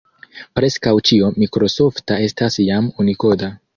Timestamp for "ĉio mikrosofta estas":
1.09-2.59